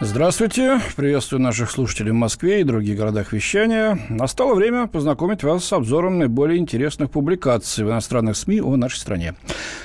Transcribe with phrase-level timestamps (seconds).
[0.00, 3.96] Здравствуйте, приветствую наших слушателей в Москве и других городах вещания.
[4.08, 9.36] Настало время познакомить вас с обзором наиболее интересных публикаций в иностранных СМИ о нашей стране.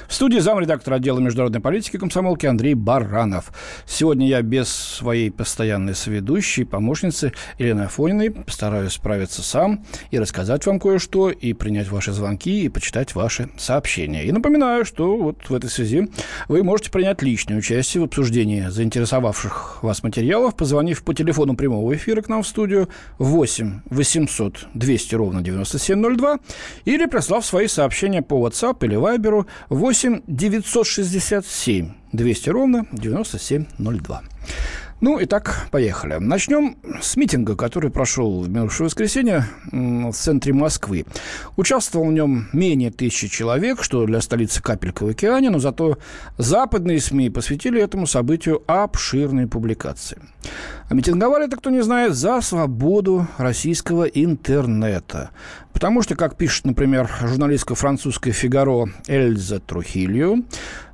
[0.07, 3.51] В студии замредактора отдела международной политики комсомолки Андрей Баранов.
[3.85, 10.79] Сегодня я без своей постоянной соведущей, помощницы Елены Афониной постараюсь справиться сам и рассказать вам
[10.79, 14.25] кое-что, и принять ваши звонки, и почитать ваши сообщения.
[14.25, 16.09] И напоминаю, что вот в этой связи
[16.47, 22.21] вы можете принять личное участие в обсуждении заинтересовавших вас материалов, позвонив по телефону прямого эфира
[22.21, 26.39] к нам в студию 8 800 200 ровно 9702
[26.85, 34.21] или прислав свои сообщения по WhatsApp или Viber 8 8 967 200 ровно 9702.
[35.01, 36.15] Ну, итак, поехали.
[36.19, 41.05] Начнем с митинга, который прошел в минувшее воскресенье в центре Москвы.
[41.55, 45.99] Участвовал в нем менее тысячи человек, что для столицы капелька в океане, но зато
[46.37, 50.21] западные СМИ посвятили этому событию обширные публикации.
[50.89, 55.29] А митинговали, это кто не знает, за свободу российского интернета.
[55.71, 60.43] Потому что, как пишет, например, журналистка французской «Фигаро» Эльза Трухилью,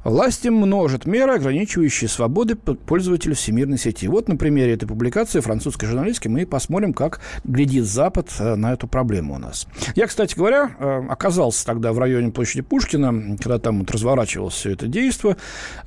[0.06, 4.08] Власти множат меры, ограничивающие свободы пользователей всемирной сети.
[4.08, 8.88] Вот на примере этой публикации французской журналистки мы посмотрим, как глядит Запад э, на эту
[8.88, 9.68] проблему у нас.
[9.96, 14.74] Я, кстати говоря, э, оказался тогда в районе площади Пушкина, когда там вот разворачивалось все
[14.74, 15.38] это действие.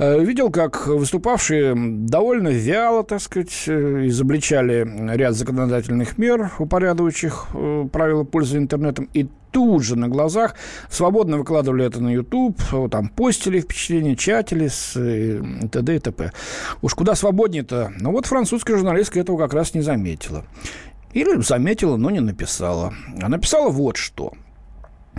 [0.00, 7.46] Э, видел, как выступавшие довольно вяло, так сказать, изобличали ряд законодательных мер, упорядочивающих
[7.92, 10.54] правила пользования интернетом, и тут же на глазах
[10.90, 12.60] свободно выкладывали это на YouTube,
[12.90, 15.96] там постили впечатления, чатили с и э, т.д.
[15.96, 16.32] и т.п.
[16.82, 17.92] Уж куда свободнее-то.
[18.00, 20.44] Но вот французская журналистка этого как раз не заметила.
[21.12, 22.92] Или заметила, но не написала.
[23.20, 24.32] А написала вот что–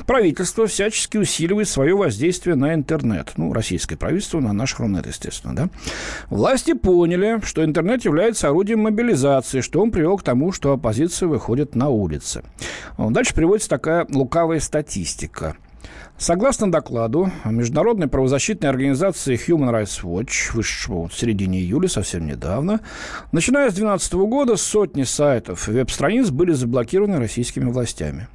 [0.05, 3.33] правительство всячески усиливает свое воздействие на интернет.
[3.37, 5.69] Ну, российское правительство, на наш Рунет, естественно, да.
[6.29, 11.75] Власти поняли, что интернет является орудием мобилизации, что он привел к тому, что оппозиция выходит
[11.75, 12.43] на улицы.
[12.97, 15.55] Дальше приводится такая лукавая статистика.
[16.17, 22.81] Согласно докладу международной правозащитной организации Human Rights Watch, вышедшего в середине июля, совсем недавно,
[23.31, 28.27] начиная с 2012 года сотни сайтов и веб-страниц были заблокированы российскими властями.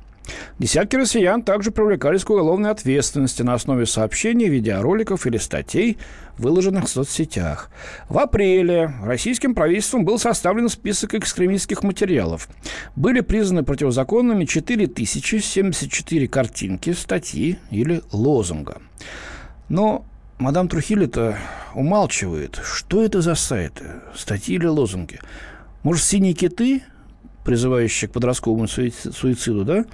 [0.58, 5.98] Десятки россиян также привлекались к уголовной ответственности на основе сообщений, видеороликов или статей,
[6.38, 7.70] выложенных в соцсетях.
[8.08, 12.48] В апреле российским правительством был составлен список экстремистских материалов.
[12.96, 18.80] Были признаны противозаконными 4074 картинки, статьи или лозунга.
[19.68, 20.04] Но
[20.38, 21.36] мадам Трухили-то
[21.74, 25.18] умалчивает, что это за сайты, статьи или лозунги.
[25.82, 26.82] Может, синие киты,
[27.44, 29.84] призывающие к подростковому суициду, да?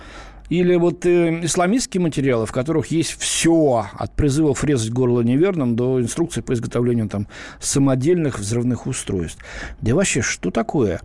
[0.50, 6.00] Или вот э, исламистские материалы, в которых есть все, от призывов резать горло неверным до
[6.00, 7.28] инструкций по изготовлению там,
[7.60, 9.42] самодельных взрывных устройств.
[9.80, 11.00] Да вообще, что такое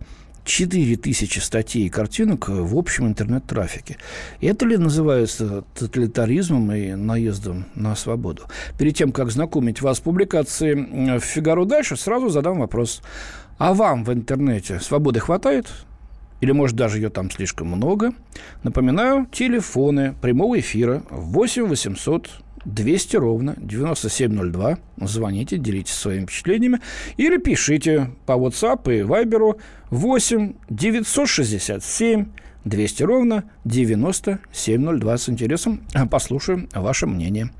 [0.46, 3.98] 4 тысячи статей и картинок в общем интернет-трафике.
[4.40, 8.44] Это ли называется тоталитаризмом и наездом на свободу?
[8.78, 13.02] Перед тем, как знакомить вас с публикацией в «Фигаро» дальше, сразу задам вопрос.
[13.58, 15.66] А вам в интернете свободы хватает?
[16.40, 18.12] Или, может, даже ее там слишком много.
[18.62, 22.30] Напоминаю, телефоны прямого эфира 8 800
[22.66, 24.78] 200 ровно 9702.
[25.02, 26.80] Звоните, делитесь своими впечатлениями.
[27.16, 29.58] Или пишите по WhatsApp и Viber
[29.90, 32.26] 8 967
[32.64, 35.16] 200 ровно 9702.
[35.16, 37.50] С интересом послушаем ваше мнение.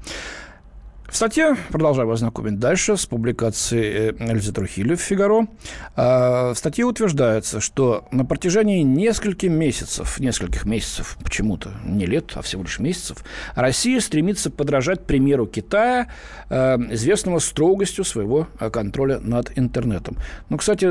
[1.09, 5.47] В статье, продолжаю вас знакомить дальше, с публикацией э, Эльзы Трухили в «Фигаро»,
[5.95, 12.43] а, в статье утверждается, что на протяжении нескольких месяцев, нескольких месяцев, почему-то не лет, а
[12.43, 13.19] всего лишь месяцев,
[13.55, 16.09] Россия стремится подражать примеру Китая,
[16.51, 20.17] э, известного строгостью своего э, контроля над интернетом.
[20.49, 20.91] Ну, кстати,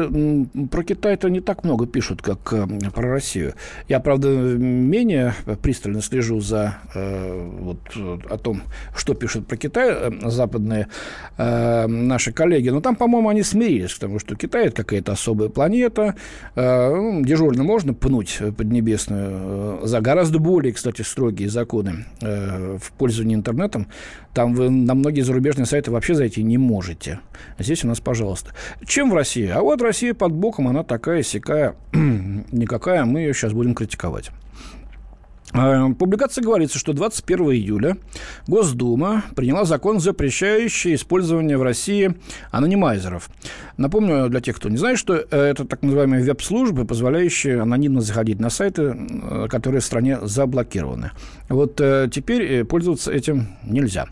[0.67, 3.53] про Китай-то не так много пишут, как про Россию.
[3.89, 8.63] Я, правда, менее пристально слежу за вот, о том,
[8.95, 10.87] что пишут про Китай, Э, западные
[11.37, 12.69] э, наши коллеги.
[12.69, 16.15] Но там, по-моему, они смирились, потому что Китай– это какая-то особая планета.
[16.55, 22.91] Э, ну, дежурно можно пнуть Поднебесную э, за гораздо более, кстати, строгие законы э, в
[22.93, 23.87] пользовании интернетом.
[24.33, 27.19] Там вы на многие зарубежные сайты вообще зайти не можете.
[27.57, 28.51] Здесь у нас, пожалуйста.
[28.85, 29.47] Чем в России?
[29.47, 34.31] А вот Россия под боком, она такая сякая, никакая, мы ее сейчас будем критиковать.
[35.55, 37.97] Э, публикация говорится, что 21 июля
[38.47, 42.15] Госдума приняла закон, запрещающий использование в России
[42.51, 43.29] анонимайзеров.
[43.77, 48.49] Напомню для тех, кто не знает, что это так называемые веб-службы, позволяющие анонимно заходить на
[48.49, 51.11] сайты, э, которые в стране заблокированы.
[51.47, 54.07] Вот э, теперь пользоваться этим нельзя.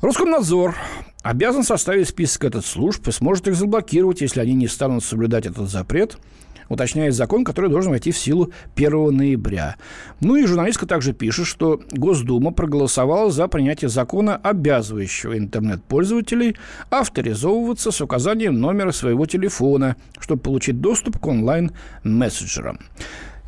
[0.00, 0.74] Роскомнадзор
[1.22, 5.68] обязан составить список этот служб и сможет их заблокировать, если они не станут соблюдать этот
[5.68, 6.18] запрет–
[6.68, 9.76] уточняет закон, который должен войти в силу 1 ноября.
[10.20, 16.56] Ну и журналистка также пишет, что Госдума проголосовала за принятие закона, обязывающего интернет-пользователей
[16.90, 22.80] авторизовываться с указанием номера своего телефона, чтобы получить доступ к онлайн-мессенджерам.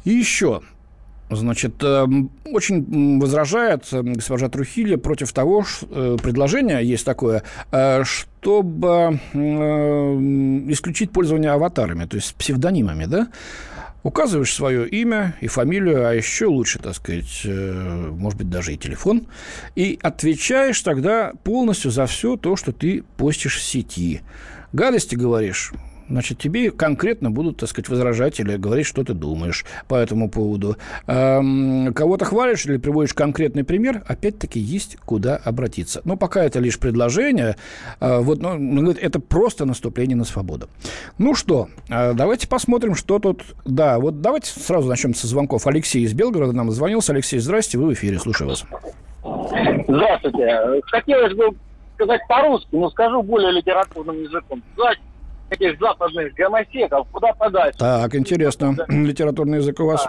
[0.04, 0.62] И еще
[1.30, 8.02] Значит, эм, очень возражает эм, госпожа Трухилья против того, что э, предложение есть такое, э,
[8.04, 9.38] чтобы э,
[10.68, 13.28] исключить пользование аватарами, то есть псевдонимами, да?
[14.04, 19.26] Указываешь свое имя и фамилию, а еще лучше, так сказать, может быть, даже и телефон,
[19.74, 24.22] и отвечаешь тогда полностью за все то, что ты постишь в сети.
[24.72, 25.72] Гадости говоришь,
[26.08, 30.76] значит, тебе конкретно будут, так сказать, возражать или говорить, что ты думаешь по этому поводу.
[31.06, 36.00] Эм, кого-то хвалишь или приводишь конкретный пример, опять-таки есть куда обратиться.
[36.04, 37.56] Но пока это лишь предложение,
[38.00, 40.68] э, вот, ну, это просто наступление на свободу.
[41.18, 43.42] Ну что, э, давайте посмотрим, что тут...
[43.64, 45.66] Да, вот давайте сразу начнем со звонков.
[45.66, 47.12] Алексей из Белгорода нам звонился.
[47.12, 48.64] Алексей, здрасте, вы в эфире, слушаю вас.
[49.86, 50.80] Здравствуйте.
[50.86, 51.50] Хотелось бы
[51.94, 54.62] сказать по-русски, но скажу более литературным языком.
[54.76, 55.00] Знаете,
[55.50, 57.78] этих западных гомосеков куда подальше.
[57.78, 58.76] Так, интересно.
[58.88, 60.08] Литературный язык у вас.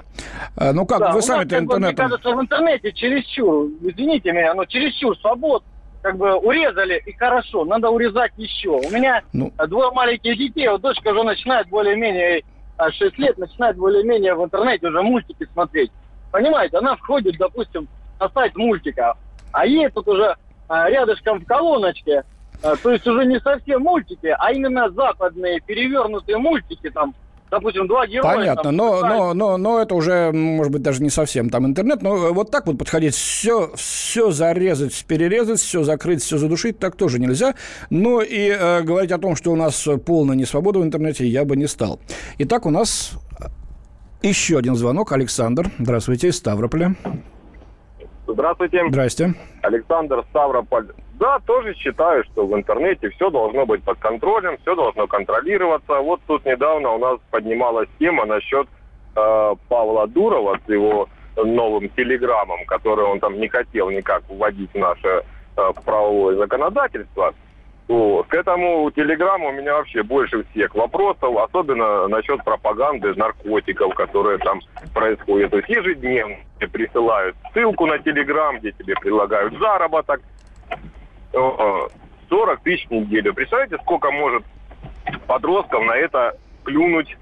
[0.55, 0.73] Да.
[0.73, 2.05] Ну как, да, вы сами-то интернетом...
[2.05, 5.63] Мне кажется, в интернете чересчур, извините меня, но чересчур свобод
[6.01, 8.69] как бы урезали, и хорошо, надо урезать еще.
[8.69, 9.51] У меня ну...
[9.67, 12.43] двое маленьких детей, вот дочка уже начинает более-менее,
[12.77, 15.91] 6 а, лет, начинает более-менее в интернете уже мультики смотреть.
[16.31, 17.87] Понимаете, она входит, допустим,
[18.19, 19.15] на сайт мультика,
[19.51, 20.35] а ей тут уже
[20.67, 22.23] а, рядышком в колоночке а,
[22.61, 27.15] то есть уже не совсем мультики, а именно западные перевернутые мультики там,
[27.49, 28.35] допустим, два героя.
[28.35, 32.01] Понятно, там, но, но, но, но это уже, может быть, даже не совсем там интернет,
[32.01, 37.19] но вот так вот подходить, все, все зарезать, перерезать, все закрыть, все задушить, так тоже
[37.19, 37.55] нельзя.
[37.89, 41.55] Но и э, говорить о том, что у нас полная несвобода в интернете, я бы
[41.55, 41.99] не стал.
[42.39, 43.13] Итак, у нас
[44.21, 45.13] еще один звонок.
[45.13, 46.95] Александр, здравствуйте, из Ставрополя.
[48.33, 48.83] Здравствуйте.
[48.89, 49.33] Здрасте.
[49.63, 50.87] Александр Ставрополь.
[51.19, 55.99] Да, тоже считаю, что в интернете все должно быть под контролем, все должно контролироваться.
[55.99, 58.67] Вот тут недавно у нас поднималась тема насчет
[59.15, 64.77] э, Павла Дурова с его новым телеграммом, который он там не хотел никак вводить в
[64.77, 65.23] наше
[65.57, 67.33] э, правовое законодательство.
[67.89, 68.27] Вот.
[68.27, 74.59] К этому телеграмму у меня вообще больше всех вопросов, особенно насчет пропаганды наркотиков, которые там
[74.93, 75.49] происходят.
[75.49, 80.21] То есть ежедневно тебе присылают ссылку на телеграм, где тебе предлагают заработок,
[81.31, 83.33] 40 тысяч в неделю.
[83.33, 84.43] Представляете, сколько может
[85.25, 87.17] подростков на это клюнуть,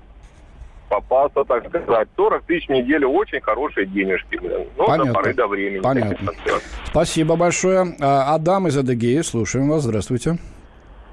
[0.90, 2.10] попасться, так сказать.
[2.18, 4.38] 40 тысяч в неделю очень хорошие денежки.
[4.76, 5.06] Но Понятно.
[5.06, 5.80] до поры до времени.
[5.80, 6.34] Понятно.
[6.84, 7.96] Спасибо большое.
[8.02, 9.84] А, Адам из Адыгеи, слушаем вас.
[9.84, 10.38] Здравствуйте.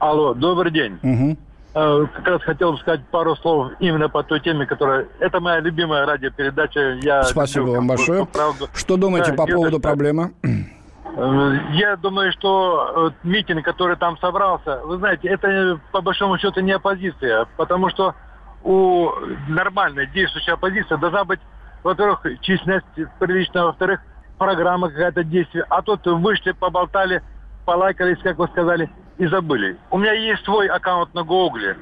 [0.05, 0.99] Алло, добрый день.
[1.03, 2.09] Угу.
[2.13, 5.09] Как раз хотел бы сказать пару слов именно по той теме, которая...
[5.19, 6.99] Это моя любимая радиопередача.
[7.01, 8.27] Я Спасибо вам большое.
[8.27, 8.69] Правду.
[8.75, 10.35] Что думаете да, по поводу проблемы?
[10.43, 16.73] Э, я думаю, что митинг, который там собрался, вы знаете, это по большому счету не
[16.73, 18.15] оппозиция, потому что
[18.63, 19.09] у
[19.49, 21.41] нормальной действующей оппозиции должна быть,
[21.83, 22.85] во-первых, численность
[23.19, 24.01] приличная, во-вторых,
[24.37, 25.65] программа какая-то действие.
[25.71, 27.23] А тут вышли, поболтали,
[27.65, 29.77] полайкались, как вы сказали, и забыли.
[29.91, 31.77] У меня есть свой аккаунт на Гугле.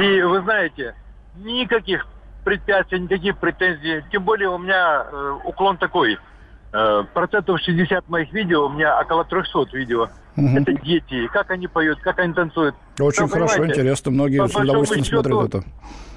[0.00, 0.94] И вы знаете,
[1.36, 2.06] никаких
[2.44, 4.04] препятствий, никаких претензий.
[4.12, 6.18] Тем более у меня э, уклон такой–
[6.78, 10.08] Э, процентов 60 моих видео, у меня около 300 видео.
[10.36, 10.58] Угу.
[10.58, 12.74] Это дети, как они поют, как они танцуют.
[13.00, 15.64] Очень Там, хорошо, интересно, многие с удовольствием счету, смотрят это.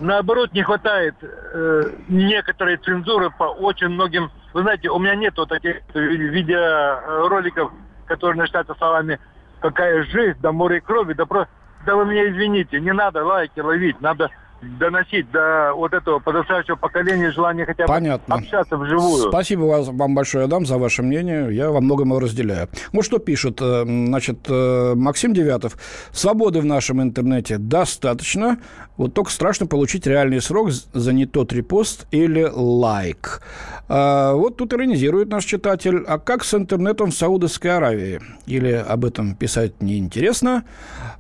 [0.02, 4.32] Наоборот, не хватает э, некоторой цензуры по очень многим...
[4.54, 7.72] Вы знаете, у меня нет вот этих видеороликов,
[8.06, 9.18] которые начинаются словами
[9.62, 11.52] «какая жизнь, да море крови», да просто...
[11.86, 14.30] Да вы меня извините, не надо лайки ловить, надо
[14.62, 18.36] доносить до вот этого подрастающего поколения желание хотя бы Понятно.
[18.36, 19.30] общаться вживую.
[19.30, 21.54] Спасибо вам большое, Адам, за ваше мнение.
[21.54, 22.68] Я во многом его разделяю.
[22.92, 25.78] Вот что пишет, э, значит, э, Максим Девятов.
[26.12, 28.58] Свободы в нашем интернете достаточно.
[28.98, 33.42] Вот только страшно получить реальный срок за не тот репост или лайк.
[33.88, 36.04] А вот тут иронизирует наш читатель.
[36.06, 38.20] А как с интернетом в Саудовской Аравии?
[38.46, 40.66] Или об этом писать неинтересно?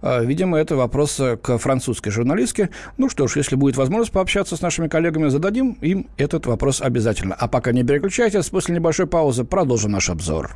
[0.02, 2.70] А, видимо, это вопрос к французской журналистке.
[2.98, 6.82] Ну что ж, ж, если будет возможность пообщаться с нашими коллегами, зададим им этот вопрос
[6.82, 7.36] обязательно.
[7.36, 10.52] А пока не переключайтесь, после небольшой паузы продолжим наш обзор.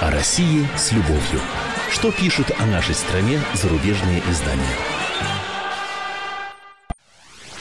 [0.00, 1.40] О России с любовью.
[1.90, 4.62] Что пишут о нашей стране зарубежные издания?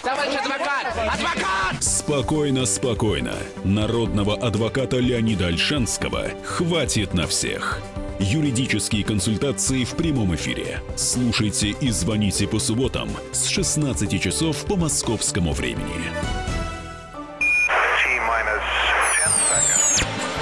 [0.01, 0.86] Товарищ адвокат!
[0.96, 1.84] Адвокат!
[1.84, 3.34] Спокойно, спокойно.
[3.63, 7.81] Народного адвоката Леонида Альшанского хватит на всех.
[8.20, 10.82] Юридические консультации в прямом эфире.
[10.98, 16.12] Слушайте и звоните по субботам с 16 часов по московскому времени.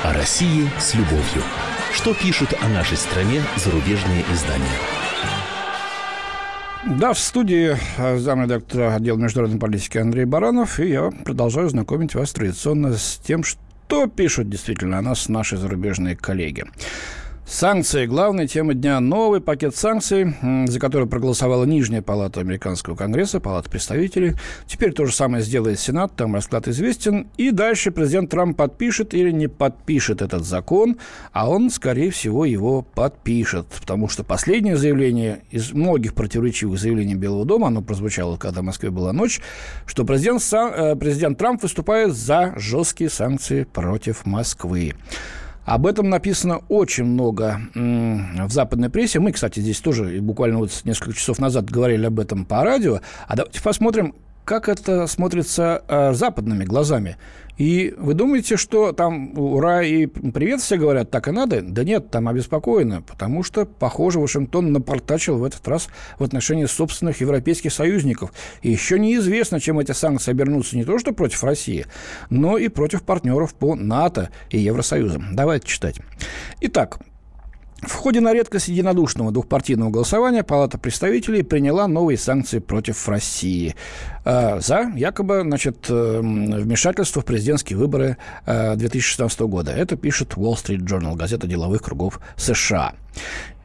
[0.04, 1.44] О России с любовью.
[1.94, 4.66] Что пишут о нашей стране зарубежные издания?
[7.00, 12.32] Да, в студии э, замредактора отдела международной политики Андрей Баранов, и я продолжаю знакомить вас
[12.34, 16.66] традиционно с тем, что пишут действительно о нас наши зарубежные коллеги.
[17.50, 18.06] Санкции.
[18.08, 20.36] Главная тема дня– новый пакет санкций,
[20.68, 24.36] за который проголосовала Нижняя палата Американского конгресса, палата представителей.
[24.66, 27.30] Теперь то же самое сделает Сенат, там расклад известен.
[27.38, 30.98] И дальше президент Трамп подпишет или не подпишет этот закон,
[31.32, 33.68] а он, скорее всего, его подпишет.
[33.80, 38.90] Потому что последнее заявление из многих противоречивых заявлений Белого дома, оно прозвучало, когда в Москве
[38.90, 39.40] была ночь,
[39.86, 44.96] что президент, э, президент Трамп выступает за жесткие санкции против Москвы.
[45.68, 49.20] Об этом написано очень много в западной прессе.
[49.20, 53.02] Мы, кстати, здесь тоже буквально вот несколько часов назад говорили об этом по радио.
[53.28, 54.16] А давайте посмотрим,
[54.48, 57.18] как это смотрится э, западными глазами.
[57.58, 61.62] И вы думаете, что там ура и привет все говорят, так и надо?
[61.62, 67.20] Да нет, там обеспокоено, потому что, похоже, Вашингтон напортачил в этот раз в отношении собственных
[67.20, 68.32] европейских союзников.
[68.62, 71.86] И еще неизвестно, чем эти санкции обернутся не то что против России,
[72.30, 75.22] но и против партнеров по НАТО и Евросоюзу.
[75.34, 76.00] Давайте читать.
[76.62, 77.00] Итак,
[77.82, 83.76] в ходе на редкость единодушного двухпартийного голосования Палата представителей приняла новые санкции против России
[84.26, 88.18] э, за якобы значит, э, вмешательство в президентские выборы
[88.48, 89.72] э, 2016 года.
[89.72, 92.94] Это пишет Wall Street Journal, газета деловых кругов США.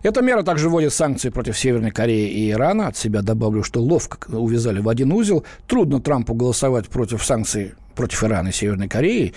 [0.03, 2.89] Эта мера также вводит санкции против Северной Кореи и Ирана.
[2.89, 5.45] От себя добавлю, что ловко увязали в один узел.
[5.67, 9.33] Трудно Трампу голосовать против санкций против Ирана и Северной Кореи.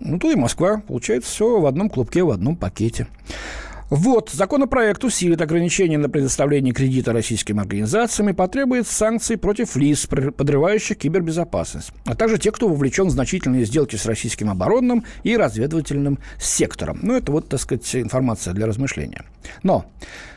[0.00, 0.82] Ну, то и Москва.
[0.86, 3.06] Получается все в одном клубке, в одном пакете.
[3.94, 10.96] Вот, законопроект усилит ограничения на предоставление кредита российским организациям и потребует санкций против лиц, подрывающих
[10.96, 17.00] кибербезопасность, а также тех, кто вовлечен в значительные сделки с российским оборонным и разведывательным сектором.
[17.02, 19.26] Ну, это вот, так сказать, информация для размышления.
[19.62, 19.84] Но,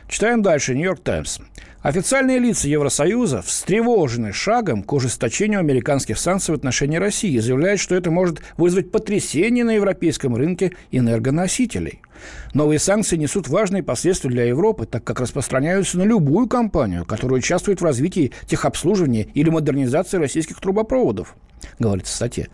[0.06, 1.38] читаем дальше, Нью-Йорк Таймс.
[1.80, 7.94] Официальные лица Евросоюза встревожены шагом к ужесточению американских санкций в отношении России и заявляют, что
[7.94, 12.02] это может вызвать потрясение на европейском рынке энергоносителей.
[12.54, 17.80] Новые санкции несут важные последствия для Европы, так как распространяются на любую компанию, которая участвует
[17.80, 21.34] в развитии техобслуживания или модернизации российских трубопроводов,
[21.78, 22.48] говорится в статье.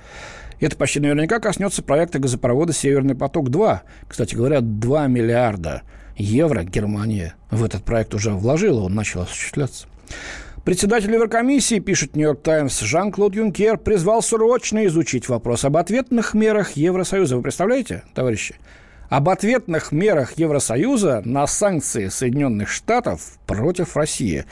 [0.61, 3.81] Это почти наверняка коснется проекта газопровода «Северный поток-2».
[4.09, 5.83] Кстати говоря, 2 миллиарда
[6.17, 9.87] евро Германия в этот проект уже вложила, он начал осуществляться.
[10.65, 17.37] Председатель Еврокомиссии, пишет «Нью-Йорк Таймс», Жан-Клод Юнкер призвал срочно изучить вопрос об ответных мерах Евросоюза.
[17.37, 18.55] Вы представляете, товарищи?
[19.13, 24.47] Об ответных мерах Евросоюза на санкции Соединенных Штатов против России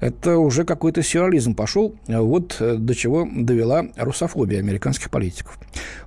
[0.00, 1.94] это уже какой-то сюрреализм пошел.
[2.06, 5.58] Вот э, до чего довела русофобия американских политиков.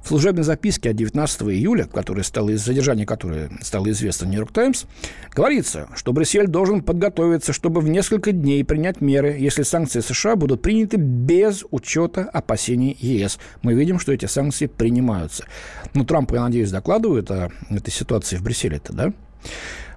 [0.04, 4.86] В служебной записке от 19 июля, которая стала, из задержания которой стало известно Нью-Йорк Таймс,
[5.34, 10.62] говорится, что Брюссель должен подготовиться, чтобы в несколько дней принять меры, если санкции США будут
[10.62, 13.40] приняты без учета опасений ЕС.
[13.62, 15.46] Мы видим, что эти санкции принимаются.
[15.94, 19.14] Ну, Трамп, я надеюсь, докладывает о этой ситуации в Брюсселе-то, да?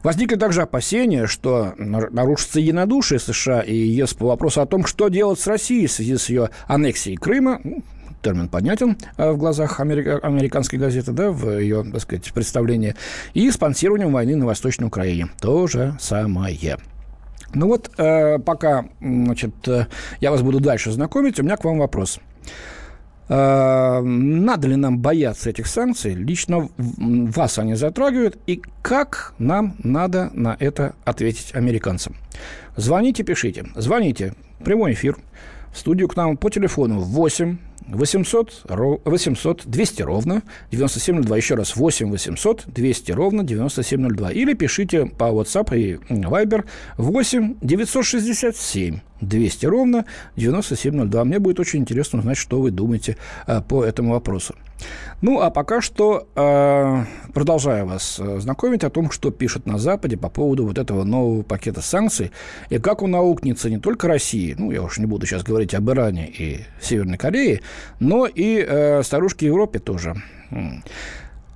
[0.02, 5.38] Возникли также опасения, что нарушится единодушие США и ЕС по вопросу о том, что делать
[5.38, 7.61] с Россией в связи с ее аннексией Крыма.
[7.62, 7.83] Ну,
[8.23, 12.95] термин понятен э, в глазах америка- американской газеты, да, в ее, так сказать, представлении,
[13.35, 15.28] и спонсированием войны на Восточной Украине.
[15.40, 16.78] То же самое.
[17.52, 19.87] Ну вот, э, пока, значит, э,
[20.21, 22.21] я вас буду дальше знакомить, у меня к вам вопрос.
[23.30, 26.14] Э, надо ли нам бояться этих санкций?
[26.14, 28.38] Лично вас они затрагивают.
[28.46, 32.16] И как нам надо на это ответить американцам?
[32.76, 33.66] Звоните, пишите.
[33.76, 34.34] Звоните.
[34.64, 35.16] Прямой эфир.
[35.72, 41.37] В студию к нам по телефону 8 800, 800 200 ровно 9702.
[41.37, 44.32] Еще раз, 8 800 200 ровно 9702.
[44.32, 46.64] Или пишите по WhatsApp и Viber
[46.96, 50.04] 8 967 200 ровно
[50.36, 51.24] 9702.
[51.24, 54.54] Мне будет очень интересно узнать, что вы думаете э, по этому вопросу.
[55.22, 60.16] Ну, а пока что э, продолжаю вас э, знакомить о том, что пишут на Западе
[60.16, 62.30] по поводу вот этого нового пакета санкций
[62.70, 65.90] и как он аукнется не только России, ну, я уж не буду сейчас говорить об
[65.90, 67.60] Иране и Северной Корее,
[67.98, 70.16] но и э, старушке Европе тоже.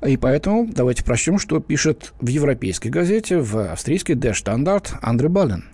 [0.07, 5.65] И поэтому давайте прочтем, что пишет в европейской газете, в австрийской Der Standard Андре Бален.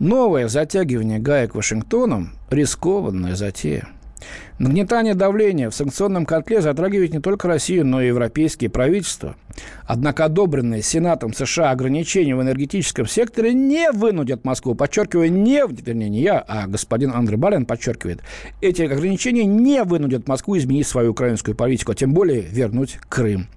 [0.00, 3.88] Новое затягивание гаек Вашингтоном– рискованная затея.
[4.58, 9.36] Нагнетание давления в санкционном котле затрагивает не только Россию, но и европейские правительства.
[9.84, 16.22] Однако одобренные Сенатом США ограничения в энергетическом секторе не вынудят Москву, подчеркиваю, не, вернее, не
[16.22, 18.20] я, а господин Андрей Бален подчеркивает,
[18.60, 23.48] эти ограничения не вынудят Москву изменить свою украинскую политику, а тем более вернуть Крым.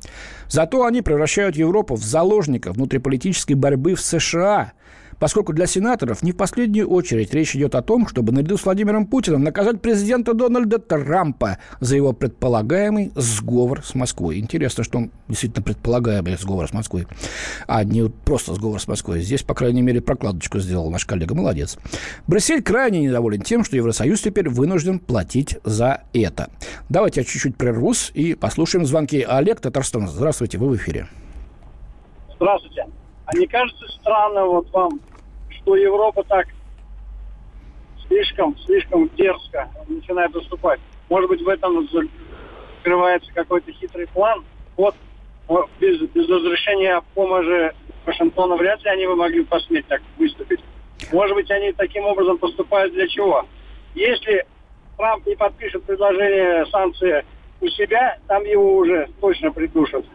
[0.50, 4.74] Зато они превращают Европу в заложника внутриполитической борьбы в США–
[5.20, 9.06] поскольку для сенаторов не в последнюю очередь речь идет о том, чтобы наряду с Владимиром
[9.06, 14.40] Путиным наказать президента Дональда Трампа за его предполагаемый сговор с Москвой.
[14.40, 17.08] Интересно, что он действительно предполагаемый сговор с Москвой,
[17.68, 19.22] а не просто сговор с Москвой.
[19.22, 21.36] Здесь, по крайней мере, прокладочку сделал наш коллега.
[21.36, 21.78] Молодец.
[22.28, 26.50] Брюссель крайне недоволен тем, что Евросоюз теперь вынужден платить за это.
[26.90, 29.22] Давайте я чуть-чуть прервусь и послушаем звонки.
[29.22, 31.08] Олег Татарстан, здравствуйте, вы в эфире.
[32.36, 32.86] Здравствуйте.
[33.28, 35.02] А не кажется странно вот вам,
[35.50, 36.48] что Европа так
[38.08, 40.80] слишком, слишком дерзко начинает выступать?
[41.10, 41.88] Может быть, в этом
[42.80, 44.46] скрывается какой-то хитрый план?
[44.78, 44.96] Вот
[45.80, 47.74] без, без возвращения помощи
[48.06, 50.62] Вашингтона вряд ли они бы могли посметь так выступить.
[51.12, 53.46] Может быть, они таким образом поступают для чего?
[53.94, 54.46] Если
[54.98, 57.26] Трамп не подпишет предложение санкции
[57.60, 60.06] у себя, там его уже точно придушат.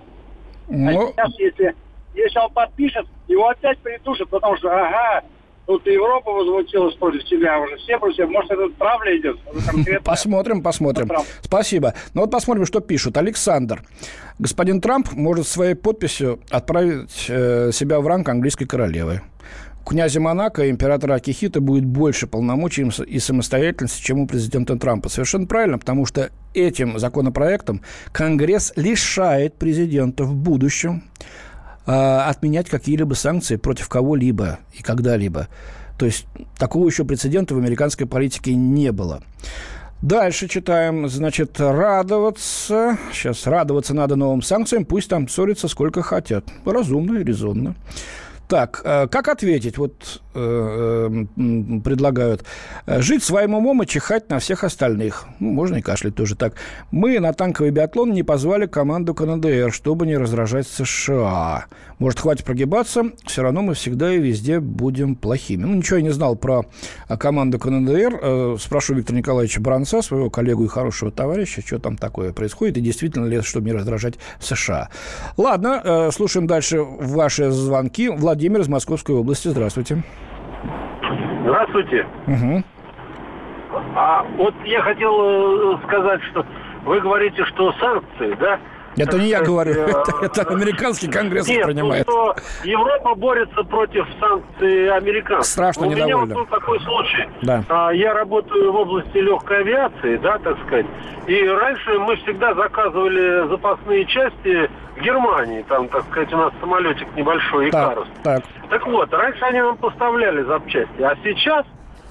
[0.69, 0.90] Но...
[0.90, 1.76] А сейчас, если
[2.14, 5.25] если он подпишет, его опять придушат, потому что, ага,
[5.66, 7.76] Тут Европа возмутилась против себя уже.
[7.76, 8.26] Все против себя.
[8.26, 9.38] Может, это травля идет?
[10.04, 11.09] Посмотрим, посмотрим.
[11.40, 11.95] Спасибо.
[12.14, 13.16] Ну вот посмотрим, что пишут.
[13.16, 13.83] Александр.
[14.40, 19.23] Господин Трамп может своей подписью отправить э, себя в ранг английской королевы.
[19.85, 25.09] У князя Монако и императора Акихита будет больше полномочий и самостоятельности, чем у президента Трампа.
[25.09, 31.04] Совершенно правильно, потому что этим законопроектом Конгресс лишает президента в будущем
[31.85, 35.49] отменять какие-либо санкции против кого-либо и когда-либо.
[35.99, 36.27] То есть
[36.59, 39.23] такого еще прецедента в американской политике не было.
[40.03, 42.99] Дальше читаем, значит, радоваться.
[43.12, 46.45] Сейчас радоваться надо новым санкциям, пусть там ссорятся сколько хотят.
[46.64, 47.77] Разумно и резонно.
[48.48, 49.78] Так, э, как ответить?
[49.78, 51.24] Вот э,
[51.83, 52.44] предлагают.
[52.87, 55.24] Жить своим умом и чихать на всех остальных.
[55.40, 56.55] Ну, можно и кашлять тоже так.
[56.90, 61.64] Мы на танковый биатлон не позвали команду КНДР, чтобы не раздражать США.
[61.98, 65.64] Может, хватит прогибаться, все равно мы всегда и везде будем плохими.
[65.64, 66.66] Ну, ничего я не знал про
[67.18, 68.18] команду КНДР.
[68.20, 72.81] Э, спрошу Виктора Николаевича Бранца, своего коллегу и хорошего товарища, что там такое происходит, и
[72.83, 74.90] действительно ли это, чтобы не раздражать США.
[75.38, 78.09] Ладно, слушаем дальше ваши звонки.
[78.09, 79.49] Владимир Владимир из Московской области.
[79.49, 80.03] Здравствуйте.
[81.42, 82.07] Здравствуйте.
[82.27, 82.62] Угу.
[83.95, 86.47] А вот я хотел э, сказать, что
[86.87, 88.59] вы говорите, что санкции, да,
[88.96, 92.07] это не я говорю, э, это, это американский конгресс Нет, принимает.
[92.07, 95.52] Ну, что Европа борется против санкций американцев.
[95.52, 97.28] Страшно У меня вот был такой случай.
[97.42, 97.64] Да.
[97.68, 100.87] А, я работаю в области легкой авиации, да, так сказать.
[101.26, 105.64] И раньше мы всегда заказывали запасные части в Германии.
[105.68, 108.09] Там, так сказать, у нас самолетик небольшой, Икарус.
[108.22, 108.70] Так, так.
[108.70, 111.02] так вот, раньше они нам поставляли запчасти.
[111.02, 111.64] А сейчас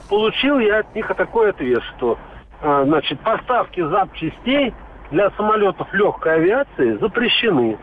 [0.09, 2.17] получил я от них такой ответ, что
[2.61, 4.73] а, значит, поставки запчастей
[5.11, 7.77] для самолетов легкой авиации запрещены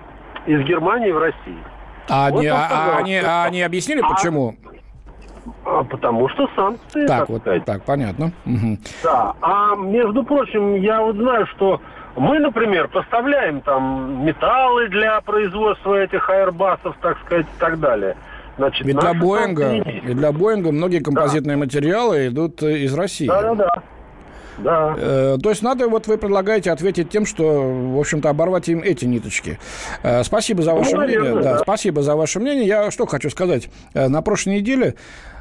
[0.47, 1.63] из Германии в Россию.
[2.09, 4.55] А, вот они, а, они, а они объяснили, а, почему?
[5.65, 7.07] А, потому что санкции.
[7.07, 7.65] Так, так вот сказать.
[7.65, 8.33] так, понятно.
[8.47, 8.79] Угу.
[9.05, 9.35] Да.
[9.43, 11.81] А между прочим, я вот знаю, что
[12.17, 18.17] мы, например, поставляем там металлы для производства этих аэрбасов, так сказать, и так далее.
[18.57, 21.61] Значит, и для Боинга, и для Боинга многие композитные да.
[21.61, 23.29] материалы идут из России.
[23.29, 23.83] Да, да, да.
[24.63, 24.95] Да.
[24.97, 29.05] Э, то есть надо, вот вы предлагаете ответить тем, что, в общем-то, оборвать им эти
[29.05, 29.59] ниточки.
[30.03, 31.19] Э, спасибо за ваше ну, мнение.
[31.21, 31.59] Наверное, да, да.
[31.59, 32.67] Спасибо за ваше мнение.
[32.67, 33.69] Я что хочу сказать.
[33.95, 34.95] Э, на прошлой неделе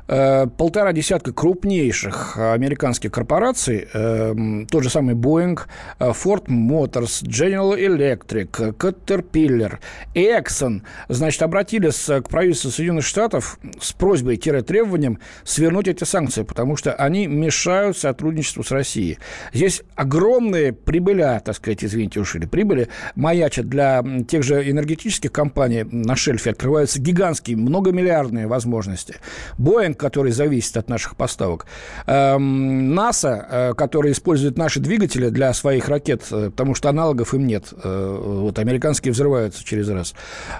[0.07, 5.59] полтора десятка крупнейших американских корпораций, э, тот же самый Boeing,
[5.99, 9.79] э, Ford Motors, General Electric, Caterpillar,
[10.15, 17.27] Exxon, значит, обратились к правительству Соединенных Штатов с просьбой-требованием свернуть эти санкции, потому что они
[17.27, 19.17] мешают сотрудничеству с Россией.
[19.53, 25.83] Здесь огромные прибыля, так сказать, извините уж, или прибыли маячат для тех же энергетических компаний
[25.83, 29.15] на шельфе, открываются гигантские, многомиллиардные возможности.
[29.57, 31.65] Boeing который зависит от наших поставок.
[32.05, 37.47] Эм, НАСА, э, который использует наши двигатели для своих ракет, э, потому что аналогов им
[37.47, 37.73] нет.
[37.83, 40.13] Вот американские взрываются через раз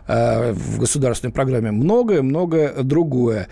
[0.08, 1.72] в государственной программе.
[1.72, 3.48] Многое-многое другое.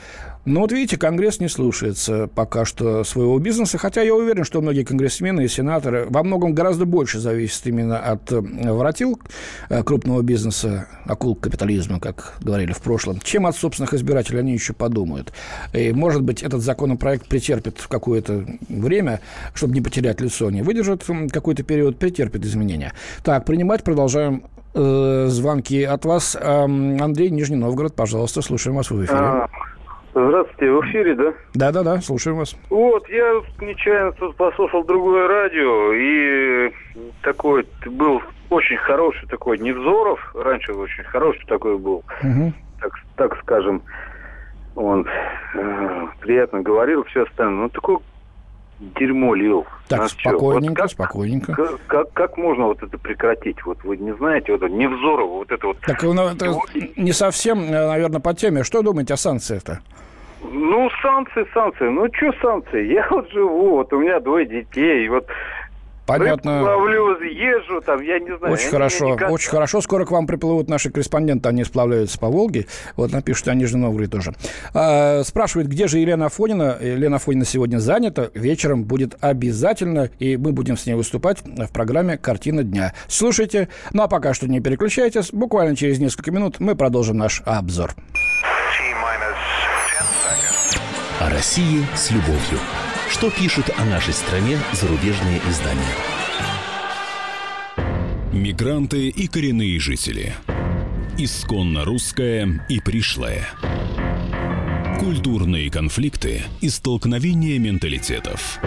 [0.46, 4.84] Но вот видите, Конгресс не слушается пока что своего бизнеса, хотя я уверен, что многие
[4.84, 9.20] конгрессмены и сенаторы во многом гораздо больше зависят именно от э, воротил
[9.70, 14.74] э, крупного бизнеса, акул капитализма, как говорили в прошлом, чем от собственных избирателей они еще
[14.74, 15.34] подумают.
[15.74, 19.22] И, может быть, этот законопроект претерпит какое-то время,
[19.56, 22.94] чтобы не потерять лицо, не выдержит какой-то период, претерпит изменения.
[23.24, 24.44] Так, принимать продолжаем
[24.76, 26.36] э, звонки от вас.
[26.36, 29.48] Андрей Нижний Новгород, пожалуйста, слушаем вас в эфире.
[30.16, 31.34] Здравствуйте, в эфире, да?
[31.56, 32.56] Да-да-да, слушаем вас.
[32.70, 36.74] Вот, я нечаянно тут послушал другое радио, и
[37.22, 42.54] такой был очень хороший такой Невзоров, раньше очень хороший такой был, угу.
[42.80, 43.82] так, так скажем,
[44.78, 45.06] он
[45.54, 47.98] э, приятно говорил, все остальное, ну такой
[48.80, 49.66] дерьмо лил.
[49.90, 51.54] Так, а спокойненько, вот как, спокойненько.
[51.54, 53.66] Как, как, как можно вот это прекратить?
[53.66, 55.78] Вот вы не знаете, вот Невзорова, вот это вот...
[55.82, 56.58] Так, ну, это
[56.96, 58.64] не совсем, э, наверное, по теме.
[58.64, 59.82] Что думаете о санкциях-то?
[60.52, 61.90] Ну, санкции, санкции.
[61.90, 62.86] Ну, что санкции?
[62.94, 65.26] Я вот живу, вот у меня двое детей, вот
[66.06, 66.62] Понятно.
[66.62, 68.54] Ловлю, езжу там, я не знаю.
[68.54, 69.32] Очень хорошо, никак...
[69.32, 69.82] очень хорошо.
[69.82, 72.68] Скоро к вам приплывут наши корреспонденты, они сплавляются по Волге.
[72.96, 74.34] Вот напишут о Нижнем Новгороде тоже.
[74.74, 76.78] А, спрашивают, где же Елена Афонина?
[76.80, 78.30] Елена Афонина сегодня занята.
[78.36, 82.94] Вечером будет обязательно, и мы будем с ней выступать в программе «Картина дня».
[83.08, 83.70] Слушайте.
[83.92, 85.32] Ну, а пока что не переключайтесь.
[85.32, 87.96] Буквально через несколько минут мы продолжим наш обзор.
[91.20, 92.60] О России с любовью.
[93.10, 95.96] Что пишут о нашей стране зарубежные издания?
[98.34, 100.36] Мигранты и коренные жители.
[101.18, 103.48] Исконно русская и пришлая.
[105.00, 108.60] Культурные конфликты и столкновения менталитетов.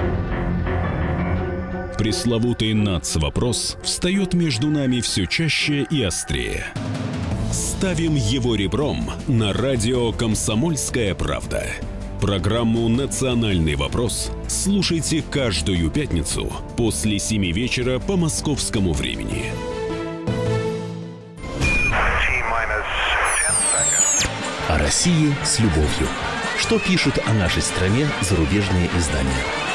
[1.99, 6.65] Пресловутый НАЦ-вопрос встает между нами все чаще и острее.
[7.53, 11.67] Ставим его ребром на радио «Комсомольская правда».
[12.21, 19.53] Программу «Национальный вопрос» слушайте каждую пятницу после 7 вечера по московскому времени.
[24.69, 26.09] О России с любовью.
[26.59, 29.68] Что пишут о нашей стране зарубежные издания?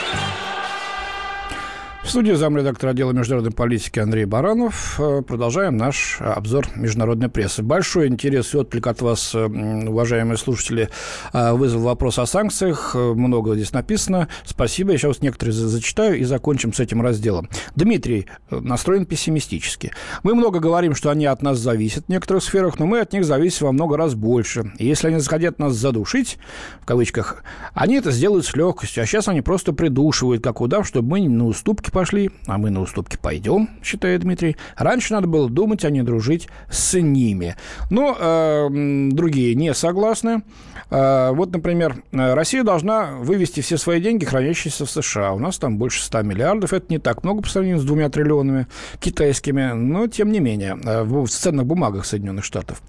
[2.13, 4.99] Студии замредактора отдела международной политики Андрей Баранов.
[4.99, 7.63] Э, продолжаем наш обзор международной прессы.
[7.63, 10.89] Большой интерес и отклик от вас, э, уважаемые слушатели,
[11.33, 12.93] э, вызвал вопрос о санкциях.
[12.93, 14.27] Много здесь написано.
[14.45, 14.91] Спасибо.
[14.91, 17.49] Я сейчас некоторые зачитаю и закончим с этим разделом.
[17.75, 19.91] Дмитрий настроен пессимистически.
[20.21, 23.25] Мы много говорим, что они от нас зависят в некоторых сферах, но мы от них
[23.25, 24.71] зависим во много раз больше.
[24.77, 26.37] И если они захотят нас задушить,
[26.79, 29.01] в кавычках, они это сделают с легкостью.
[29.01, 32.02] А сейчас они просто придушивают, как удав, чтобы мы на уступки пошли,
[32.47, 34.57] а мы на уступки пойдем, считает Дмитрий.
[34.75, 37.55] Раньше надо было думать, а не дружить с ними.
[37.89, 38.67] Но э,
[39.11, 40.43] другие не согласны.
[40.89, 45.33] Э, вот, например, Россия должна вывести все свои деньги, хранящиеся в США.
[45.33, 46.73] У нас там больше 100 миллиардов.
[46.73, 48.67] Это не так много по сравнению с двумя триллионами
[48.99, 52.81] китайскими, но тем не менее э, в ценных бумагах Соединенных Штатов.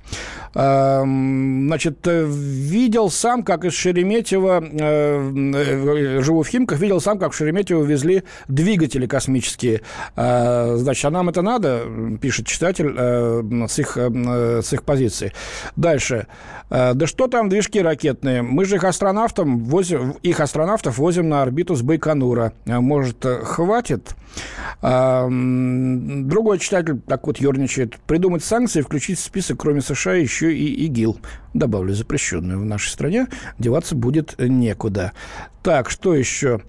[0.55, 7.37] Э, значит, видел сам, как из Шереметьево, э, живу в Химках, видел сам, как в
[7.37, 9.83] Шереметьево везли двигатель двигатели космические.
[10.17, 11.83] А, значит, а нам это надо,
[12.21, 15.33] пишет читатель э, с их, э, с их позиции.
[15.77, 16.27] Дальше.
[16.71, 18.43] Э, да что там движки ракетные?
[18.43, 22.53] Мы же их астронавтам возим, их астронавтов возим на орбиту с Байконура.
[22.67, 24.14] Может, хватит?
[24.83, 27.97] А, другой читатель так вот ерничает.
[28.07, 31.19] Придумать санкции, включить в список, кроме США, еще и ИГИЛ.
[31.55, 33.29] Добавлю запрещенную в нашей стране.
[33.59, 35.12] Деваться будет некуда.
[35.62, 36.61] Так, что еще?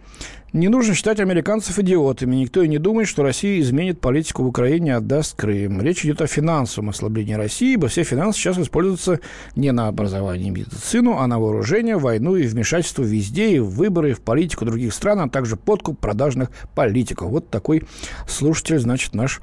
[0.55, 2.37] Не нужно считать американцев идиотами.
[2.37, 5.81] Никто и не думает, что Россия изменит политику в Украине и отдаст Крым.
[5.81, 9.19] Речь идет о финансовом ослаблении России, ибо все финансы сейчас используются
[9.57, 14.11] не на образование и медицину, а на вооружение, войну и вмешательство везде, и в выборы,
[14.11, 17.31] и в политику других стран, а также подкуп продажных политиков.
[17.31, 17.83] Вот такой
[18.25, 19.41] слушатель, значит, наш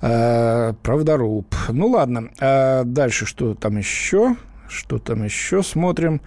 [0.00, 1.52] э, правдоруб.
[1.70, 2.30] Ну, ладно.
[2.38, 4.36] А дальше что там еще?
[4.68, 6.20] Что там еще смотрим?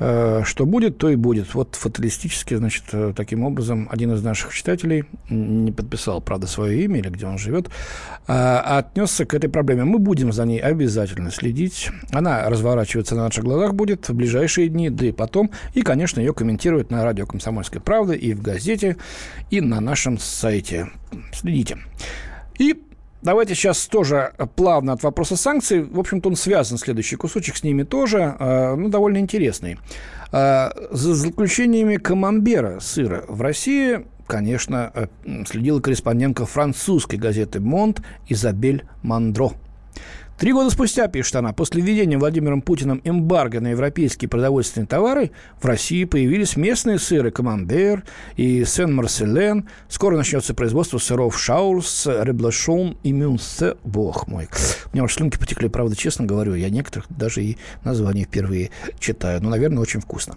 [0.00, 1.54] Э, что будет, то и будет.
[1.54, 7.00] Вот фаталистически, значит, э, таким образом один из наших читателей не подписал, правда, свое имя
[7.00, 7.68] или где он живет,
[8.26, 9.84] а отнесся к этой проблеме.
[9.84, 11.90] Мы будем за ней обязательно следить.
[12.12, 15.50] Она разворачиваться на наших глазах будет в ближайшие дни, да и потом.
[15.74, 18.96] И, конечно, ее комментировать на радио «Комсомольская правда» и в газете,
[19.50, 20.90] и на нашем сайте.
[21.32, 21.78] Следите.
[22.58, 22.74] И
[23.22, 25.82] давайте сейчас тоже плавно от вопроса санкций.
[25.82, 29.78] В общем-то, он связан, следующий кусочек с ними тоже, э, ну, довольно интересный.
[30.32, 35.06] Э, за заключениями камамбера сыра в России конечно, э,
[35.46, 39.52] следила корреспондентка французской газеты «Монт» Изабель Мандро–
[40.38, 45.64] Три года спустя, пишет она, после введения Владимиром Путиным эмбарго на европейские продовольственные товары, в
[45.64, 48.04] России появились местные сыры Камамбер
[48.36, 49.68] и Сен-Марселен.
[49.88, 53.74] Скоро начнется производство сыров Шаурс, Реблашон и Мюнсе.
[53.82, 54.48] Бог мой.
[54.92, 56.54] У меня уж слюнки потекли, правда, честно говорю.
[56.54, 58.70] Я некоторых даже и названия впервые
[59.00, 59.42] читаю.
[59.42, 60.36] Ну, наверное, очень вкусно.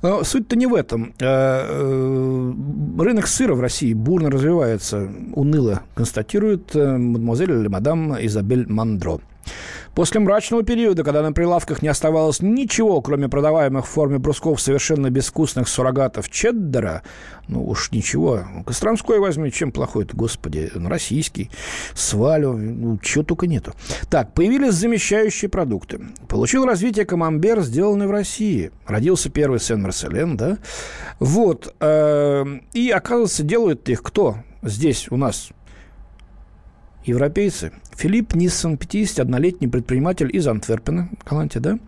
[0.00, 1.12] Но суть-то не в этом.
[1.20, 2.52] Э, э,
[2.98, 5.06] рынок сыра в России бурно развивается.
[5.34, 9.20] Уныло констатирует э, мадемуазель или мадам Изабель Мандро.
[9.94, 15.10] После мрачного периода, когда на прилавках не оставалось ничего, кроме продаваемых в форме брусков совершенно
[15.10, 17.02] безвкусных суррогатов чеддера,
[17.46, 21.50] ну уж ничего, Костромской возьми, чем плохой-то, господи, ну, российский,
[21.94, 23.72] свалю, ну, чего только нету.
[24.10, 26.00] Так, появились замещающие продукты.
[26.28, 28.72] Получил развитие камамбер, сделанный в России.
[28.86, 30.58] Родился первый Сен-Марселен, да?
[31.20, 35.50] Вот, э, и, оказывается, делают их кто здесь у нас?
[37.04, 41.78] Европейцы– Филипп Ниссон, 51-летний предприниматель из Антверпена, Голландия, да?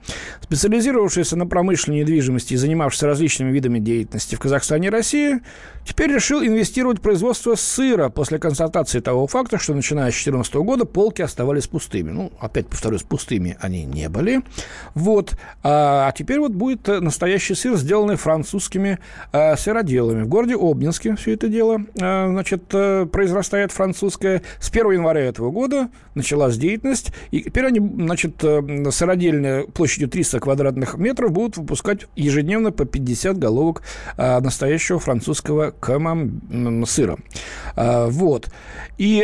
[0.40, 5.40] Специализировавшийся на промышленной недвижимости и занимавшийся различными видами деятельности в Казахстане и России,
[5.84, 10.84] теперь решил инвестировать в производство сыра после констатации того факта, что начиная с 2014 года
[10.84, 12.10] полки оставались пустыми.
[12.10, 14.42] Ну, опять повторюсь, пустыми они не были.
[14.94, 15.36] Вот.
[15.62, 18.98] А, а теперь вот будет настоящий сыр, сделанный французскими
[19.32, 20.22] а, сыроделами.
[20.22, 24.42] В городе Обнинске все это дело, а, значит, а, произрастает французское.
[24.60, 30.40] С 1 января этого года началась деятельность, и теперь они, значит, э, сыродельная площадью 300
[30.40, 33.82] квадратных метров будут выпускать ежедневно по 50 головок
[34.16, 37.18] а, настоящего французского камам сыра.
[37.74, 38.50] А, вот.
[38.98, 39.22] И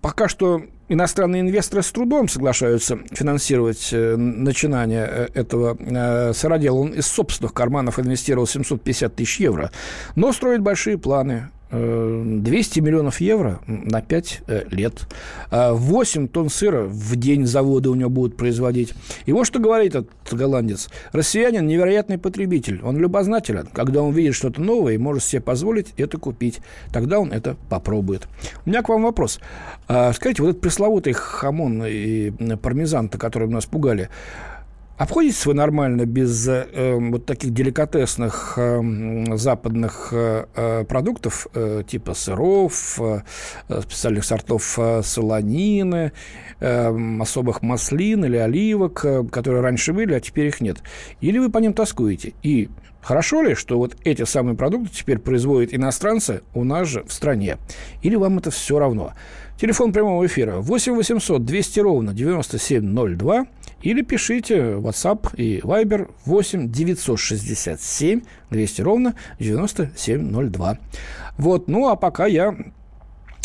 [0.00, 6.76] пока что иностранные инвесторы с трудом соглашаются финансировать э, начинание э, этого э, сыродела.
[6.76, 9.70] Он из собственных карманов инвестировал 750 тысяч евро,
[10.16, 15.06] но строит большие планы 200 миллионов евро на 5 лет.
[15.50, 18.92] 8 тонн сыра в день заводы у него будут производить.
[19.26, 20.88] И вот что говорит этот голландец.
[21.12, 22.80] Россиянин невероятный потребитель.
[22.82, 23.68] Он любознателен.
[23.72, 26.60] Когда он видит что-то новое и может себе позволить это купить,
[26.92, 28.26] тогда он это попробует.
[28.66, 29.38] У меня к вам вопрос.
[29.86, 34.08] Скажите, вот этот пресловутый хамон и пармезан, которые нас пугали,
[35.00, 42.12] Обходитесь вы нормально без э, вот таких деликатесных э, западных э, э продуктов, э, типа
[42.12, 43.22] сыров, э,
[43.80, 46.12] специальных сортов э, солонины,
[46.60, 50.82] э, особых маслин или оливок, э, которые раньше были, а теперь их нет?
[51.22, 52.34] Или вы по ним тоскуете?
[52.42, 52.68] И
[53.02, 57.56] Хорошо ли, что вот эти самые продукты теперь производят иностранцы у нас же в стране?
[58.02, 59.14] Или вам это все равно?
[59.58, 63.46] Телефон прямого эфира 8 800 200 ровно 9702
[63.82, 70.78] или пишите WhatsApp и Viber 8 967 200 ровно 9702.
[71.38, 72.54] Вот, ну а пока я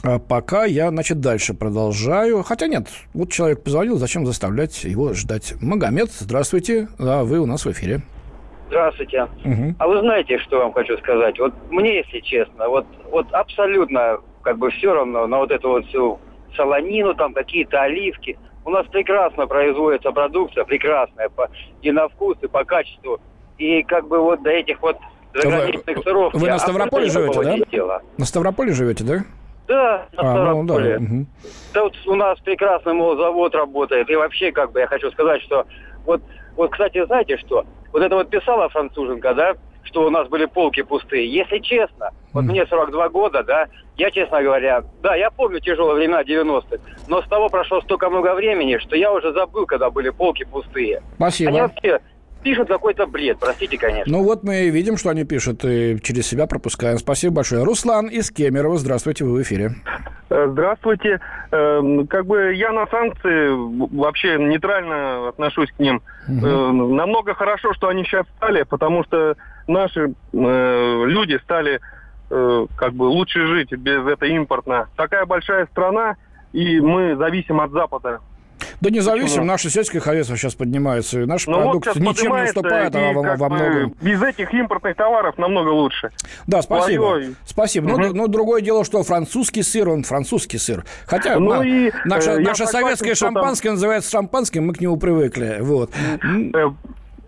[0.03, 2.43] а пока я, значит, дальше продолжаю.
[2.43, 5.55] Хотя нет, вот человек позвонил, зачем заставлять его ждать?
[5.61, 8.01] Магомед, здравствуйте, да, вы у нас в эфире.
[8.67, 9.23] Здравствуйте.
[9.43, 9.75] Угу.
[9.79, 11.39] А вы знаете, что вам хочу сказать?
[11.39, 15.85] Вот мне, если честно, вот, вот абсолютно как бы все равно на вот эту вот
[15.87, 16.19] всю
[16.55, 18.37] солонину, там какие-то оливки.
[18.65, 21.49] У нас прекрасно производится продукция, прекрасная по,
[21.83, 23.19] и на вкус, и по качеству.
[23.59, 24.97] И как бы вот до этих вот
[25.33, 26.33] заграничных сыров...
[26.33, 27.57] Вы на Ставрополе живете, да?
[27.71, 28.01] Дела.
[28.17, 29.23] На Ставрополе живете, да?
[29.67, 30.99] Да, на а, Ставрополе.
[30.99, 31.15] Ну, да.
[31.15, 31.25] Угу.
[31.73, 34.09] да вот у нас прекрасный молозавод работает.
[34.09, 35.65] И вообще, как бы я хочу сказать, что
[36.05, 36.21] вот,
[36.55, 37.65] вот, кстати, знаете что?
[37.93, 41.31] Вот это вот писала француженка, да, что у нас были полки пустые.
[41.31, 42.47] Если честно, вот mm.
[42.47, 43.67] мне 42 года, да,
[43.97, 48.35] я, честно говоря, да, я помню тяжелые времена 90-х, но с того прошло столько много
[48.35, 51.01] времени, что я уже забыл, когда были полки пустые.
[51.15, 51.49] Спасибо.
[51.49, 51.99] Они вообще
[52.43, 54.11] пишут какой-то бред, простите, конечно.
[54.11, 56.97] Ну вот мы видим, что они пишут, и через себя пропускаем.
[56.97, 57.63] Спасибо большое.
[57.63, 59.71] Руслан из Кемерово, здравствуйте, вы в эфире.
[60.29, 61.19] Э, здравствуйте.
[61.51, 63.49] Эм, как бы я на санкции
[63.95, 66.01] вообще нейтрально отношусь к ним.
[66.27, 66.93] Угу.
[66.95, 69.35] Намного хорошо, что они сейчас стали, потому что
[69.67, 71.79] наши э, люди стали
[72.27, 74.87] как бы лучше жить без этого импортно.
[74.95, 76.15] Такая большая страна,
[76.53, 78.19] и мы зависим от Запада.
[78.81, 82.43] Да не зависим, наше сельское хозяйство сейчас поднимается, и наш ну продукт вот ничем не
[82.43, 83.95] уступает, а во, во многом.
[84.01, 86.11] Без этих импортных товаров намного лучше.
[86.47, 87.03] Да, спасибо.
[87.03, 87.35] Ой.
[87.45, 87.91] Спасибо.
[87.91, 87.97] Угу.
[88.01, 90.85] Ну, ну, другое дело, что французский сыр, он французский сыр.
[91.05, 93.75] Хотя ну, на, и, наше, э, наше советское шампанское там...
[93.75, 95.57] называется шампанским, мы к нему привыкли.
[95.61, 95.91] Вот.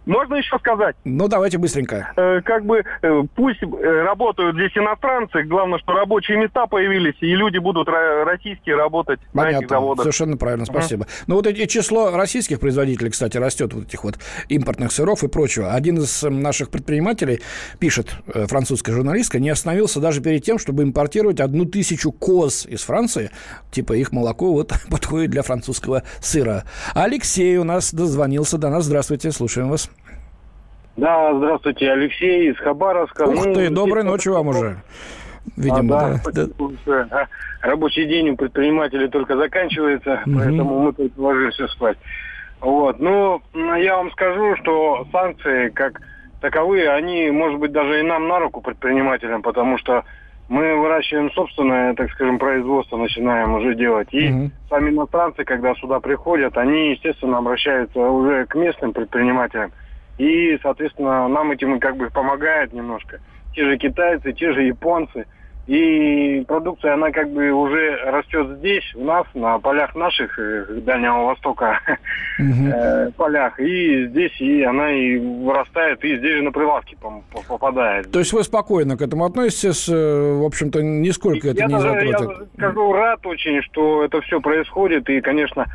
[0.08, 0.96] Можно еще сказать?
[1.04, 2.14] Ну, давайте быстренько.
[2.16, 7.36] Э, как бы э, пусть э, работают здесь иностранцы, главное, что рабочие места появились, и
[7.36, 9.52] люди будут российские работать Понятно.
[9.52, 10.04] на этих заводах.
[10.04, 11.04] Совершенно правильно, спасибо.
[11.04, 11.24] Uh-huh.
[11.28, 14.16] Ну, вот эти число российских производителей, кстати, растет, вот этих вот
[14.48, 15.74] импортных сыров и прочего.
[15.74, 17.42] Один из наших предпринимателей,
[17.80, 22.82] пишет э, французская журналистка, не остановился даже перед тем, чтобы импортировать одну тысячу коз из
[22.84, 23.30] Франции.
[23.72, 26.64] Типа их молоко вот подходит для французского сыра.
[26.96, 28.86] Алексей у нас дозвонился до нас.
[28.86, 29.90] Здравствуйте, слушаем вас.
[30.98, 33.28] Да, здравствуйте, Алексей из Хабаровска.
[33.28, 34.78] Ух ну, ты, доброй ночи вам уже.
[35.56, 37.06] Видимо, а, да.
[37.10, 37.28] да.
[37.62, 40.36] Рабочий день у предпринимателей только заканчивается, угу.
[40.38, 41.98] поэтому мы тут ложимся спать.
[42.62, 43.00] Вот.
[43.00, 46.02] Ну, я вам скажу, что санкции, как
[46.42, 50.04] таковые, они, может быть, даже и нам на руку предпринимателям, потому что
[50.50, 54.08] мы выращиваем собственное, так скажем, производство, начинаем уже делать.
[54.12, 54.52] И угу.
[54.70, 59.72] сами иностранцы, когда сюда приходят, они, естественно, обращаются уже к местным предпринимателям.
[60.18, 63.20] И, соответственно, нам этим как бы помогает немножко.
[63.54, 65.26] Те же китайцы, те же японцы–
[65.68, 71.26] и продукция, она как бы уже растет здесь, у нас, на полях наших э, Дальнего
[71.26, 71.82] Востока,
[72.40, 73.12] угу.
[73.18, 73.60] полях.
[73.60, 76.98] И здесь и она и вырастает, и здесь же на прилавки
[77.50, 78.10] попадает.
[78.12, 82.20] То есть вы спокойно к этому относитесь, э, в общем-то, нисколько это не затруднит?
[82.22, 85.10] Я скажу, рад очень, что это все происходит.
[85.10, 85.66] И, конечно,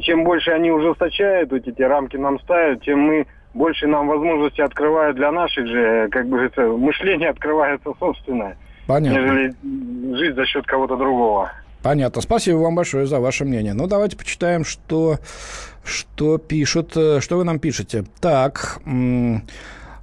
[0.00, 5.16] чем больше они ужесточают, эти, эти рамки нам ставят, тем мы больше нам возможности открывают
[5.16, 8.56] для наших же, как бы это, мышление открывается собственное.
[8.86, 9.18] Понятно.
[9.18, 11.52] Нежели жить за счет кого-то другого.
[11.82, 12.20] Понятно.
[12.20, 13.72] Спасибо вам большое за ваше мнение.
[13.72, 15.18] Ну, давайте почитаем, что,
[15.84, 18.04] что пишут, э, что вы нам пишете.
[18.20, 18.80] Так,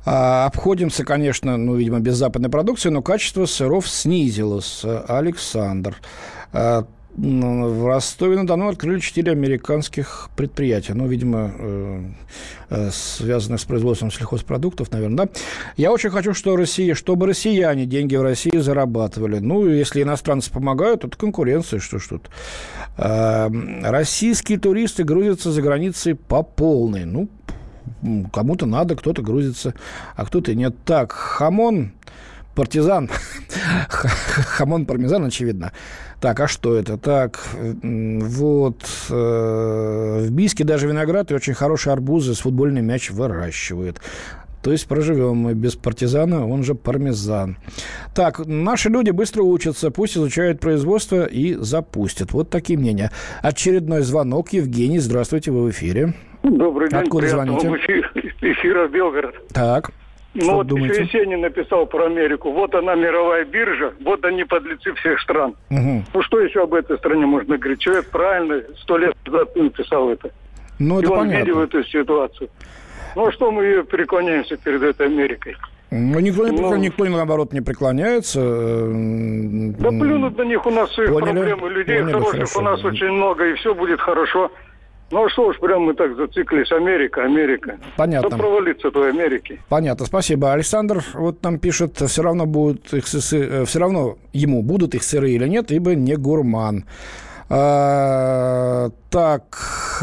[0.05, 4.85] а, обходимся, конечно, ну, видимо, без западной продукции, но качество сыров снизилось.
[5.07, 5.95] Александр.
[7.17, 10.93] В Ростове-на-Дону открыли четыре американских предприятия.
[10.93, 12.01] Ну, видимо, э,
[12.69, 15.29] э, связанных с производством сельхозпродуктов, наверное, да.
[15.77, 19.39] Я очень хочу, что Россия, чтобы россияне деньги в России зарабатывали.
[19.39, 22.29] Ну, если иностранцы помогают, это конкуренция, что ж тут.
[22.97, 23.49] Э,
[23.81, 27.05] российские туристы грузятся за границей по полной.
[27.05, 27.29] Ну,
[28.31, 29.73] кому-то надо, кто-то грузится,
[30.15, 30.75] а кто-то нет.
[30.85, 31.93] Так, хамон
[32.57, 33.07] партизан.
[33.87, 35.71] Хамон пармезан, очевидно.
[36.19, 36.97] Так, а что это?
[36.97, 44.01] Так, вот э, в Бийске даже виноград и очень хорошие арбузы с футбольный мяч выращивают.
[44.63, 47.57] То есть проживем мы без партизана, он же пармезан.
[48.15, 52.33] Так, наши люди быстро учатся, пусть изучают производство и запустят.
[52.33, 53.11] Вот такие мнения.
[53.43, 54.51] Очередной звонок.
[54.51, 56.15] Евгений, здравствуйте, вы в эфире.
[56.41, 56.99] Добрый день.
[56.99, 57.67] Откуда звоните?
[58.41, 59.35] Эфира Белгород.
[59.53, 59.91] Так.
[60.45, 61.01] Ну вот думаете?
[61.03, 62.51] еще Есенин написал про Америку.
[62.51, 65.55] Вот она мировая биржа, вот они подлецы всех стран.
[65.69, 66.03] Угу.
[66.13, 67.79] Ну что еще об этой стране можно говорить?
[67.79, 70.31] Человек правильно сто лет назад написал это.
[70.79, 71.39] Ну, это И он понятно.
[71.39, 72.49] видел эту ситуацию.
[73.15, 75.55] Ну а что мы ее преклоняемся перед этой Америкой?
[75.89, 78.41] Ну, никто, не, ну, никто, наоборот, не преклоняется.
[78.41, 82.59] Да плюнут на них, у нас своих поняли, проблем, людей поняли, хороших хорошо.
[82.59, 84.51] у нас очень много, и все будет хорошо.
[85.09, 87.77] Ну а что уж прям мы так зациклились, Америка, Америка.
[87.95, 88.29] Понятно.
[88.29, 89.61] Что провалиться той Америки.
[89.69, 90.51] Понятно, спасибо.
[90.51, 95.31] Александр вот нам пишет, все равно будут их э, все равно ему будут их сыры
[95.31, 96.85] или нет, ибо не гурман.
[97.49, 99.43] А, так,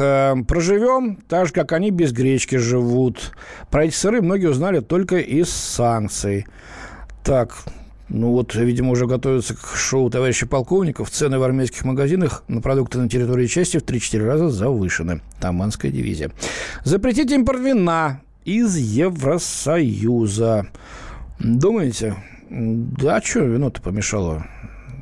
[0.00, 3.32] а, проживем так же, как они без гречки живут.
[3.70, 6.46] Про эти сыры многие узнали только из санкций.
[7.22, 7.54] Так,
[8.08, 11.10] ну вот, видимо, уже готовятся к шоу товарища полковников.
[11.10, 15.22] Цены в армейских магазинах на продукты на территории части в 3-4 раза завышены.
[15.40, 16.30] Таманская дивизия.
[16.84, 20.66] Запретить импорт вина из Евросоюза.
[21.38, 22.16] Думаете?
[22.50, 24.46] Да, что вино-то помешало?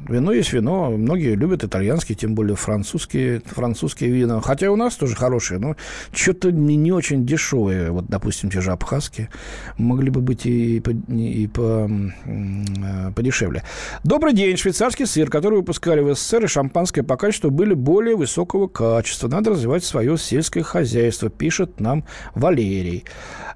[0.08, 0.90] Вино есть вино.
[0.90, 4.40] Многие любят итальянские, тем более французские, французские вина.
[4.40, 5.76] Хотя у нас тоже хорошие, но
[6.12, 7.90] что-то не, не очень дешевые.
[7.90, 9.28] Вот, допустим, те же абхазские
[9.78, 11.88] могли бы быть и, по, и по,
[12.24, 13.62] э, подешевле.
[14.02, 14.56] Добрый день.
[14.56, 19.28] Швейцарский сыр, который выпускали в СССР, и шампанское по качеству были более высокого качества.
[19.28, 23.04] Надо развивать свое сельское хозяйство, пишет нам Валерий.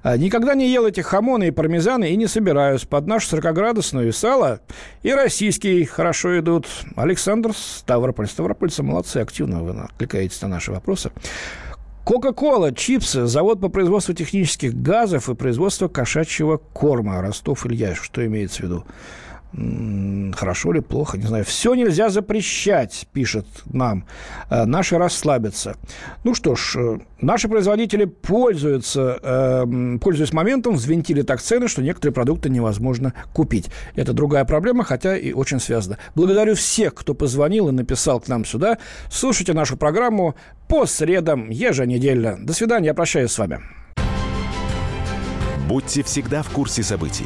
[0.03, 2.85] А, никогда не ел этих хамоны и пармезаны и не собираюсь.
[2.85, 4.61] Под нашу 40-градусную сало
[5.03, 6.67] и российский хорошо идут.
[6.95, 8.27] Александр Ставрополь.
[8.27, 11.11] Ставропольцы молодцы, активно вы откликаетесь на наши вопросы.
[12.03, 17.21] Кока-кола, чипсы, завод по производству технических газов и производство кошачьего корма.
[17.21, 18.85] Ростов-Илья, что имеется в виду?
[19.53, 21.45] Хорошо ли, плохо, не знаю.
[21.45, 24.05] Все нельзя запрещать, пишет нам.
[24.49, 25.75] Э, наши расслабятся.
[26.23, 32.13] Ну что ж, э, наши производители пользуются, э, пользуясь моментом, взвинтили так цены, что некоторые
[32.13, 33.69] продукты невозможно купить.
[33.95, 35.97] Это другая проблема, хотя и очень связана.
[36.15, 38.77] Благодарю всех, кто позвонил и написал к нам сюда.
[39.09, 40.35] Слушайте нашу программу
[40.67, 42.37] по средам еженедельно.
[42.39, 43.61] До свидания, я прощаюсь с вами.
[45.67, 47.25] Будьте всегда в курсе событий.